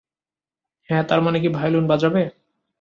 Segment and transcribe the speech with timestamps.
[0.89, 2.21] হ্যাঁ- তার মানে কি ভায়োলিন বাজাবে?